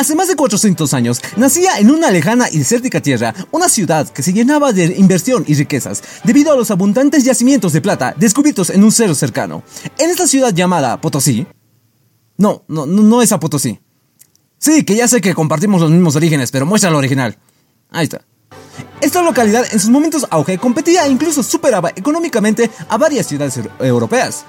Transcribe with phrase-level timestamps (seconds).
[0.00, 4.22] Hace más de 400 años nacía en una lejana y desértica tierra una ciudad que
[4.22, 8.82] se llenaba de inversión y riquezas debido a los abundantes yacimientos de plata descubiertos en
[8.82, 9.62] un cerro cercano.
[9.98, 11.46] En esta ciudad llamada Potosí.
[12.38, 13.78] No, no, no es a Potosí.
[14.56, 17.36] Sí, que ya sé que compartimos los mismos orígenes, pero muestra el original.
[17.90, 18.22] Ahí está.
[19.02, 24.46] Esta localidad en sus momentos auge competía e incluso superaba económicamente a varias ciudades europeas.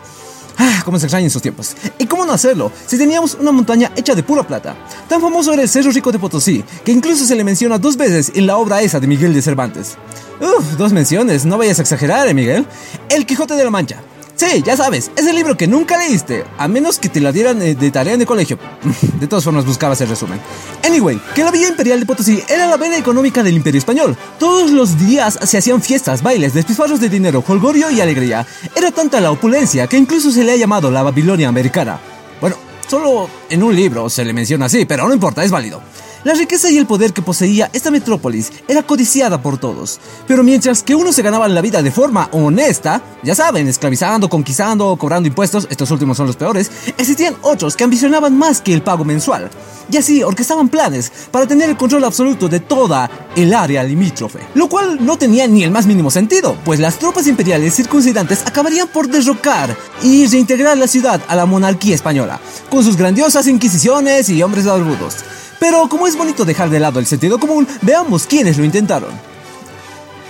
[0.58, 1.76] Ah, cómo se extrañan esos tiempos.
[1.98, 2.72] ¿Y cómo no hacerlo?
[2.86, 4.76] Si teníamos una montaña hecha de pura plata.
[5.08, 8.32] Tan famoso era el Cerro Rico de Potosí, que incluso se le menciona dos veces
[8.36, 9.98] en la obra esa de Miguel de Cervantes.
[10.40, 12.66] Uf, dos menciones, no vayas a exagerar, ¿eh, Miguel.
[13.10, 14.02] El Quijote de la Mancha.
[14.42, 17.62] Sí, ya sabes, es el libro que nunca leíste, a menos que te la dieran
[17.62, 18.58] eh, de tarea en el colegio.
[19.20, 20.42] De todas formas, buscabas el resumen.
[20.84, 24.18] Anyway, que la Villa Imperial de Potosí era la vena económica del Imperio Español.
[24.40, 28.48] Todos los días se hacían fiestas, bailes, despilfarros de dinero, holgorio y alegría.
[28.76, 32.00] Era tanta la opulencia que incluso se le ha llamado la Babilonia americana.
[32.42, 32.56] Bueno,
[32.88, 35.84] solo en un libro se le menciona así, pero no importa, es válido.
[36.24, 40.84] La riqueza y el poder que poseía esta metrópolis era codiciada por todos, pero mientras
[40.84, 45.68] que unos se ganaban la vida de forma honesta, ya saben, esclavizando, conquistando, cobrando impuestos,
[45.72, 49.50] estos últimos son los peores, existían otros que ambicionaban más que el pago mensual,
[49.92, 54.70] y así orquestaban planes para tener el control absoluto de toda el área limítrofe, lo
[54.70, 59.08] cual no tenía ni el más mínimo sentido, pues las tropas imperiales circuncidantes acabarían por
[59.08, 64.66] derrocar y reintegrar la ciudad a la monarquía española, con sus grandiosas inquisiciones y hombres
[64.66, 65.16] barbudos.
[65.62, 69.12] Pero como es bonito dejar de lado el sentido común, veamos quiénes lo intentaron.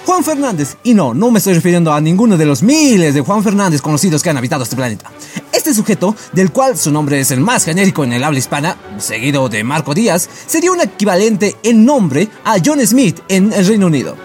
[0.06, 3.42] Juan Fernández, y no, no me estoy refiriendo a ninguno de los miles de Juan
[3.42, 5.10] Fernández conocidos que han habitado este planeta.
[5.54, 9.48] Este sujeto, del cual su nombre es el más genérico en el habla hispana, seguido
[9.48, 14.18] de Marco Díaz, sería un equivalente en nombre a John Smith en el Reino Unido.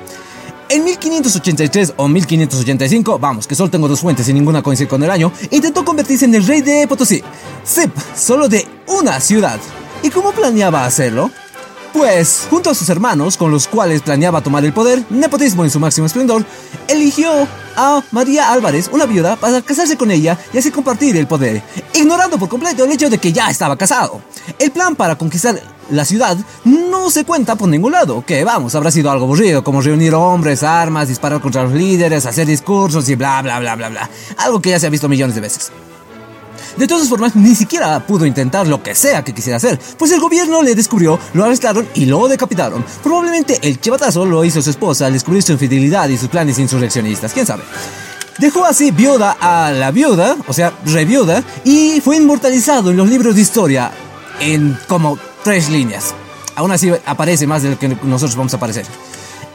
[0.69, 5.11] En 1583 o 1585, vamos, que solo tengo dos fuentes y ninguna coincide con el
[5.13, 7.23] año, intentó convertirse en el rey de Potosí.
[7.65, 9.61] Zip, solo de una ciudad.
[10.07, 11.33] ¿Y cómo planeaba hacerlo?
[11.93, 15.81] Pues, junto a sus hermanos, con los cuales planeaba tomar el poder, nepotismo en su
[15.81, 16.45] máximo esplendor,
[16.87, 17.29] eligió
[17.75, 21.61] a María Álvarez, una viuda, para casarse con ella y así compartir el poder,
[21.93, 24.23] ignorando por completo el hecho de que ya estaba casado.
[24.61, 28.93] El plan para conquistar la ciudad no se cuenta por ningún lado, que vamos, habrá
[28.93, 33.43] sido algo aburrido, como reunir hombres, armas, disparar contra los líderes, hacer discursos y bla
[33.43, 35.73] bla bla bla bla, algo que ya se ha visto millones de veces.
[36.77, 40.21] De todas formas, ni siquiera pudo intentar lo que sea que quisiera hacer, pues el
[40.21, 42.85] gobierno le descubrió, lo arrestaron y lo decapitaron.
[43.03, 47.33] Probablemente el chivatazo lo hizo su esposa al descubrir su infidelidad y sus planes insurreccionistas,
[47.33, 47.63] quién sabe.
[48.39, 53.35] Dejó así viuda a la viuda, o sea, reviuda, y fue inmortalizado en los libros
[53.35, 53.91] de historia
[54.41, 56.15] en como tres líneas.
[56.55, 58.85] Aún así aparece más de lo que nosotros vamos a aparecer.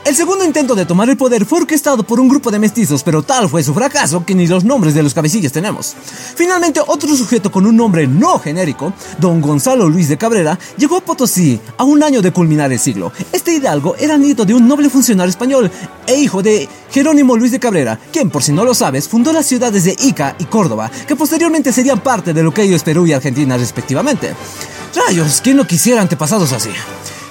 [0.03, 3.21] El segundo intento de tomar el poder fue orquestado por un grupo de mestizos, pero
[3.21, 5.95] tal fue su fracaso que ni los nombres de los cabecillas tenemos.
[6.35, 11.01] Finalmente, otro sujeto con un nombre no genérico, don Gonzalo Luis de Cabrera, llegó a
[11.01, 13.13] Potosí a un año de culminar el siglo.
[13.31, 15.69] Este hidalgo era nieto de un noble funcionario español
[16.07, 19.45] e hijo de Jerónimo Luis de Cabrera, quien, por si no lo sabes, fundó las
[19.45, 23.13] ciudades de Ica y Córdoba, que posteriormente serían parte de lo que ellos Perú y
[23.13, 24.33] Argentina respectivamente.
[24.95, 26.71] Rayos, ¿quién no quisiera antepasados así?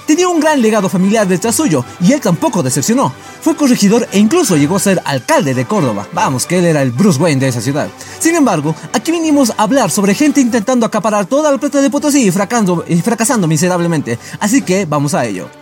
[0.05, 3.13] Tenía un gran legado familiar detrás suyo y él tampoco decepcionó.
[3.41, 6.07] Fue corregidor e incluso llegó a ser alcalde de Córdoba.
[6.13, 7.89] Vamos, que él era el Bruce Wayne de esa ciudad.
[8.19, 12.23] Sin embargo, aquí vinimos a hablar sobre gente intentando acaparar toda la plata de Potosí
[12.23, 14.19] y y fracasando miserablemente.
[14.39, 15.60] Así que vamos a ello.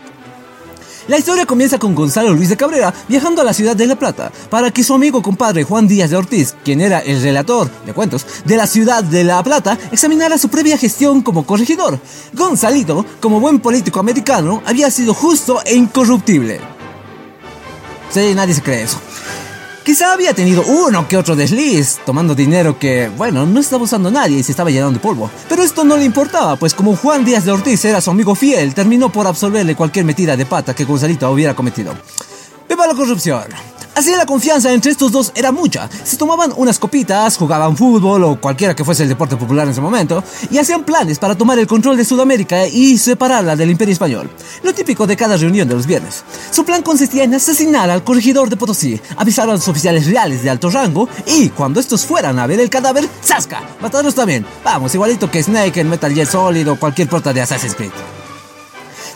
[1.09, 4.31] La historia comienza con Gonzalo Luis de Cabrera viajando a la ciudad de La Plata
[4.51, 8.27] para que su amigo compadre Juan Díaz de Ortiz, quien era el relator de cuentos
[8.45, 11.99] de la ciudad de La Plata, examinara su previa gestión como corregidor.
[12.33, 16.61] Gonzalito, como buen político americano, había sido justo e incorruptible.
[18.11, 18.99] Sí, nadie se cree eso.
[19.83, 24.37] Quizá había tenido uno que otro desliz, tomando dinero que, bueno, no estaba usando nadie
[24.37, 25.31] y se estaba llenando de polvo.
[25.47, 28.73] Pero esto no le importaba, pues como Juan Díaz de Ortiz era su amigo fiel,
[28.75, 31.93] terminó por absolverle cualquier metida de pata que Gonzalito hubiera cometido.
[32.67, 33.68] ¡Viva la corrupción!
[33.99, 35.89] Así la confianza entre estos dos era mucha.
[36.05, 39.81] Se tomaban unas copitas, jugaban fútbol o cualquiera que fuese el deporte popular en ese
[39.81, 44.29] momento, y hacían planes para tomar el control de Sudamérica y separarla del Imperio Español.
[44.63, 46.23] Lo típico de cada reunión de los viernes.
[46.49, 50.49] Su plan consistía en asesinar al corregidor de Potosí, avisar a los oficiales reales de
[50.49, 53.61] alto rango y, cuando estos fueran a ver el cadáver, ¡zasca!
[53.81, 54.45] Matarlos también.
[54.63, 57.91] Vamos, igualito que Snake en Metal Gear Solid o cualquier prota de Assassin's Creed.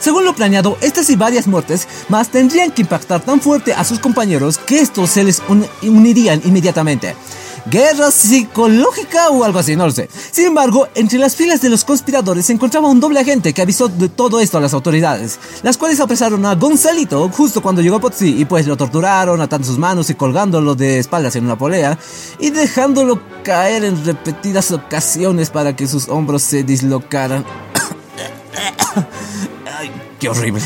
[0.04, 3.98] Según lo planeado, estas y varias muertes más tendrían que impactar tan fuerte a sus
[3.98, 5.40] compañeros que estos se les
[5.80, 7.16] unirían inmediatamente.
[7.64, 10.10] Guerra psicológica o algo así, no lo sé.
[10.30, 13.88] Sin embargo, entre las filas de los conspiradores se encontraba un doble agente que avisó
[13.88, 18.00] de todo esto a las autoridades, las cuales apresaron a Gonzalito justo cuando llegó a
[18.02, 21.98] Potsi y pues lo torturaron atando sus manos y colgándolo de espaldas en una polea
[22.38, 27.46] y dejándolo caer en repetidas ocasiones para que sus hombros se dislocaran.
[30.18, 30.62] Qué horrible.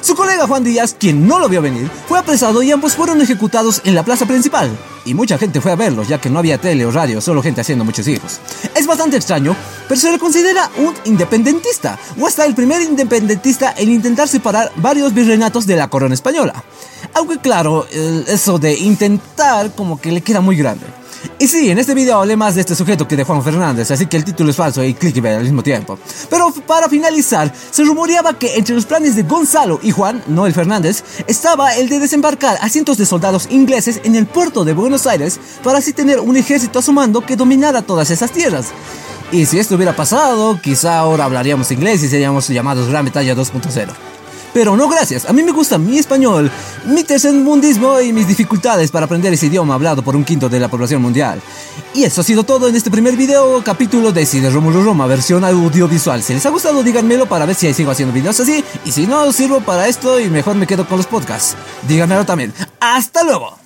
[0.00, 3.82] Su colega Juan Díaz, quien no lo vio venir, fue apresado y ambos fueron ejecutados
[3.84, 4.70] en la plaza principal.
[5.04, 7.60] Y mucha gente fue a verlos, ya que no había tele o radio, solo gente
[7.60, 8.40] haciendo muchos hijos.
[8.74, 9.54] Es bastante extraño,
[9.88, 15.12] pero se le considera un independentista, o hasta el primer independentista en intentar separar varios
[15.12, 16.64] virreinatos de la corona española.
[17.14, 17.86] Aunque claro,
[18.26, 20.86] eso de intentar como que le queda muy grande.
[21.38, 24.06] Y sí, en este video hablé más de este sujeto que de Juan Fernández, así
[24.06, 25.98] que el título es falso y clickbait al mismo tiempo.
[26.28, 30.52] Pero para finalizar, se rumoreaba que entre los planes de Gonzalo y Juan, no el
[30.52, 35.06] Fernández, estaba el de desembarcar a cientos de soldados ingleses en el puerto de Buenos
[35.06, 38.68] Aires para así tener un ejército a su mando que dominara todas esas tierras.
[39.32, 44.09] Y si esto hubiera pasado, quizá ahora hablaríamos inglés y seríamos llamados Gran Bretaña 2.0.
[44.52, 46.50] Pero no gracias, a mí me gusta mi español,
[46.86, 50.68] mi tercermundismo y mis dificultades para aprender ese idioma hablado por un quinto de la
[50.68, 51.40] población mundial.
[51.94, 55.44] Y eso ha sido todo en este primer video, capítulo de Cine Romulo Roma, versión
[55.44, 56.22] audiovisual.
[56.22, 58.64] Si les ha gustado, díganmelo para ver si sigo haciendo videos así.
[58.84, 61.56] Y si no, sirvo para esto y mejor me quedo con los podcasts.
[61.88, 62.52] Díganmelo también.
[62.80, 63.59] ¡Hasta luego!